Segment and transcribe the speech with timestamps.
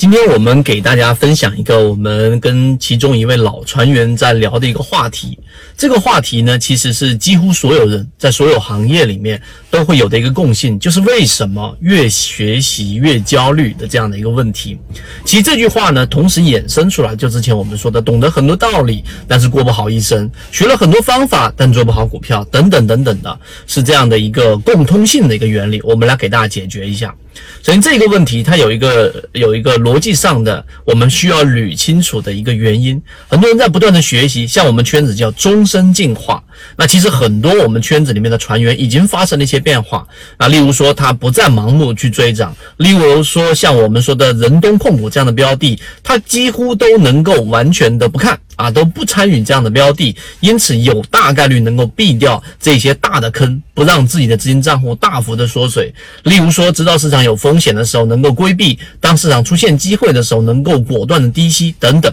[0.00, 5.38] 今天我们给大家分享一个我们跟其中一位老船员在聊的一个话题。
[5.76, 9.38] 这个话题呢，其实是几乎所有人在所有行业里面
[9.70, 14.78] 都会有的一个共性，就是为什么越学习越焦虑的这样的一个问题。
[15.26, 25.78] 其实这句话呢，同时衍生出来，就之前我们说的，懂得很多道理，但是过不好一生；学了很多方法，但做不好股票，等等等等的，是这样的一个共通性的一个原理。
[25.82, 27.14] 我们来给大家解决一下。
[27.62, 33.00] 首先，这个问题它有一个有一个逻辑上的我们需要捋清楚的一个原因。
[33.28, 36.42] 很多人在不断的学习，像我们圈子叫终身进化。
[36.76, 40.06] 那其实很多我们圈子里面的船员已经发生了一些变化
[40.36, 55.92] 啊，例如说他不再盲目去追涨，例如说像我们说的人东控股这样的标的，他几乎都能够完全的不看啊，都不参与这样的标的，因此有大概率能够避掉这些大的坑，不让自己的资金账户大幅的缩水。
[56.24, 62.12] 例如说，知道市场有风险的时候能够规避，当市场出现机会的时候能够果断的低吸等等。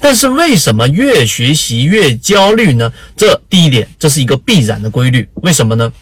[0.00, 2.90] 但是为什么越学习越焦虑呢？
[3.16, 5.28] 这第一点，这是一个必然的规律。
[5.42, 5.92] 为什么呢？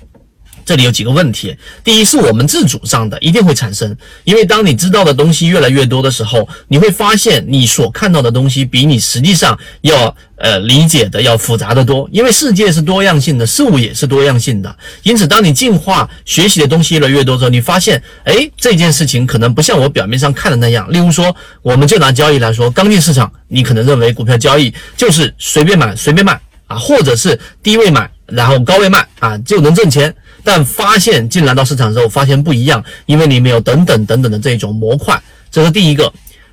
[0.69, 1.57] 这里有几个问题。
[1.83, 3.97] 第一，是我们自主上的，一定会产生。
[4.25, 12.07] 因为当你知道的东西越来越多的时候，你会发现你所看到的东西比你实际上要呃理解的要复杂的多。
[12.13, 14.77] 因为世界是多样性的，事物也是多样性的。
[15.05, 20.87] 因此，当你进化学习的东西越来越多之后，你发现，哎，这件事情可能不像我表面上看的那样。
[20.93, 30.15] 例如说，我们就拿交易来说，刚进市场，你可能认为股票交易就是随便买随便卖啊，或者是低位买然后高位卖啊就能挣钱。
[30.49, 36.11] 但发现进来到市场之后，发现不一样，因为里面有等等等等的这种模块，这是第一个。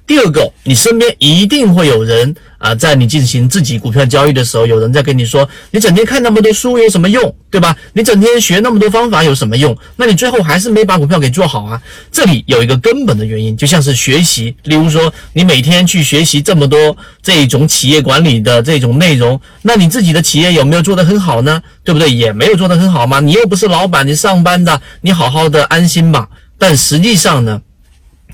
[0.07, 7.75] 第二个，你身边一定会有人啊，在你进行自己股票交易的时候，有人在跟你说：“你整天看那么多书有什么用，对吧？
[7.93, 9.75] 你整天学那么多方法有什么用？
[9.95, 11.81] 那你最后还是没把股票给做好啊。”
[12.11, 21.59] 这里有一个根本的原因，就像是学习，例如说你每天去学习这么多这种企业管理的这种内容，那你自己的企业有没有做得很好呢？
[21.83, 22.11] 对不对？
[22.11, 23.19] 也没有做得很好嘛？
[23.19, 26.29] 你又不是老板，你上班的，你好好的安心吧。
[26.59, 27.59] 但实际上呢？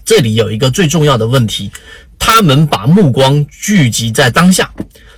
[0.06, 1.72] 这里有一个最重要的问题，
[2.18, 4.70] 他们把目光聚集在当下。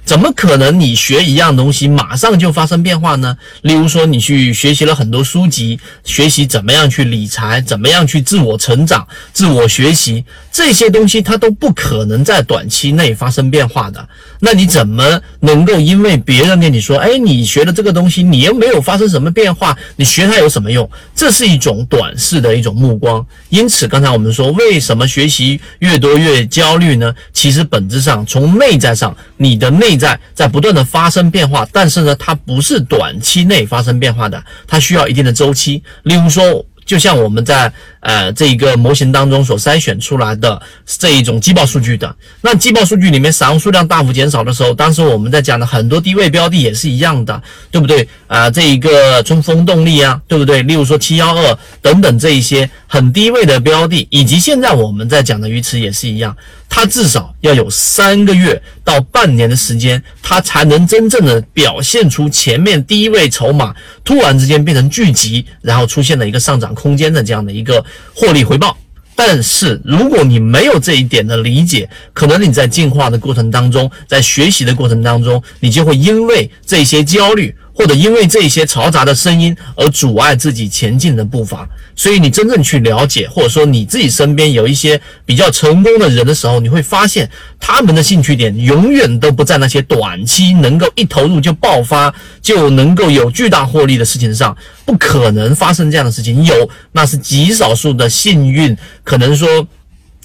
[0.05, 3.37] 怎么可能你学一样东西马上就发生变化呢？
[3.61, 14.05] 例如说，你去学习了很多书籍，学习怎么样去理财，怎么样去自我成长、自我学习这些东西，它都不可能在短期内发生变化的。
[14.41, 20.89] 那你怎么能够因为别人跟你说，哎，你学的这个东西，你又没有发生什么变化，你学它有什么用？
[21.13, 23.25] 这是一种短视的一种目光。
[23.49, 27.13] 因此，刚才我们说，为什么学习越多越焦虑呢？
[27.33, 35.83] 其实本质上从内在上，你的内在在不断的发生变化，但是呢，它不是短期内发生变化的，它需要一定的周期。
[36.03, 37.71] 例如说，就像我们在
[38.01, 47.41] 呃这一个模型当中所筛选出来的这一种季报数据的，那季报数据里面散户数量大幅减少的时候，当时我们在讲的很多低位标的也是一样的，
[47.71, 48.07] 对不对？
[48.27, 50.61] 啊，这一个春风动力啊，对不对？
[50.63, 56.35] 例如说七幺二等等这一些很低位的标的，以及现在我们在讲的鱼池也是一样。
[56.75, 67.85] 它至少要有三个月到半年的时间，它才能真正的表现出前面第一位筹码突然之间变成聚集，然后出现了一个上涨空间的这样的一个
[68.15, 68.75] 获利回报。
[69.15, 77.55] 但是如果你没有这一点的理解，可能你在进化的过程当中，在学习的过程当中，你就会因为这些焦虑。
[77.73, 87.29] 或者因为这些嘈杂的声音而阻碍自己前进的步伐，所以你真正去了解，或者说你自己身边有一些比较成功的人的时候，你会发现
[87.59, 94.55] 他们的兴趣点永远都不在那些短期能够一投入就爆发就能够有巨大获利的事情上，
[94.85, 96.43] 不可能发生这样的事情。
[96.43, 99.67] 有那是极少数的幸运，可能说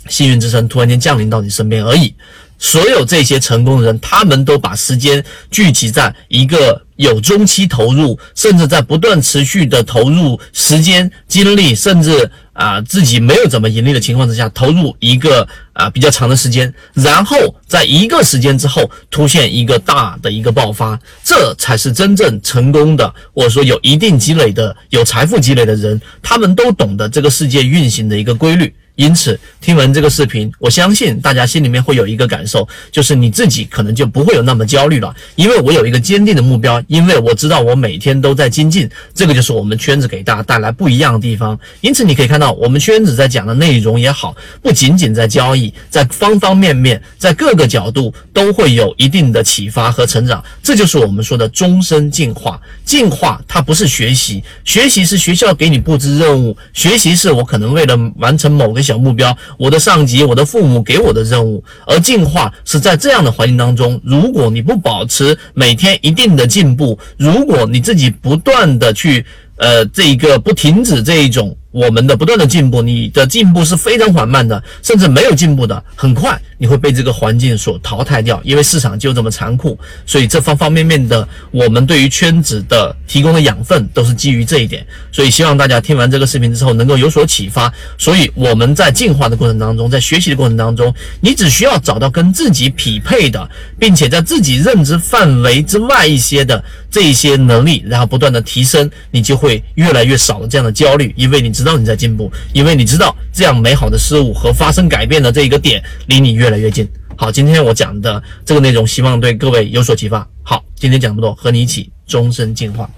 [0.09, 2.15] 幸运之神突然间降临到你身边而已。
[2.59, 17.37] 所有这些成功的人，他们都把时间聚集在一个有中期投入，甚至在不断持续的投入时间、精力，甚至啊自己没有怎么盈利的情况之下，投入一个啊比较长的时间，然后
[17.69, 28.75] 在一个时间之后出现一个大的一个爆发，这才是真正成功的，或者说有一定积累的、有财富积累的人，他们都懂得这个世界运行的一个规律。
[28.99, 41.57] 因此，听完这个视频，我相信大家心里面会有一个感受，就是你自己可能就不会有那么焦虑了，因为我有一个坚定的目标，因为我知道我每天都在精进，这个就是我们圈子给大家带来不一样的地方。
[41.81, 50.43] 因此，你可以看到我们圈子在讲的内容也好，不仅仅在交易，在方方面面，在各个角度都会有一定的启发和成长。
[50.61, 52.61] 这就是我们说的终身进化。
[52.85, 58.83] 进化它不是学习，学习是学校给你布置任务，学习是我可能为了完成某个。
[58.89, 61.63] 小目标，我的上级、我的父母给我的任务。
[61.87, 69.25] 而进化是在这样的环境当中，如果你不保持每天一定的进步，如果你自己不断的去。
[69.61, 79.79] 呃，这一个不停止这一种我们的不断的进步，你的进步是非常缓慢的，甚至没有进步的，很快你会被这个环境所淘汰掉，因为市场就这么残酷。
[80.07, 84.87] 所以这方方面面的，我们对于圈子的提供的养分都是基于这一点。
[85.13, 87.73] 所以希望大家听完这个视频之后能够有所启发。
[87.99, 93.49] 所以我们在进化的过程当中，在学习的过程当中，你只需要找到跟自己匹配的，
[93.79, 99.63] 并且在自己认知范围之外一些的这一些能力，然后不断的提升，你就会。
[99.75, 106.89] 越来越少的这样的焦虑，因为你知道你在进步，因为你知道这样美好的事物和发生改变的这一个点离你越来越近。
[107.17, 110.25] 好，今天我讲的这个内容，希望对各位有所启发。
[110.45, 112.89] 好，今天讲这么多，和你一起终身进化。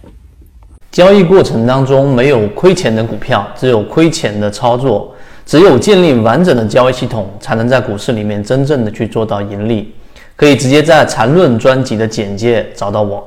[0.92, 5.16] 交易过程当中没有亏钱的股票，只有亏钱的操作。
[5.46, 9.94] 只有建立完整的交易系统，才能在股市里面真正的去做到盈利。
[10.36, 13.26] 可以直接在缠论专辑的简介找到我。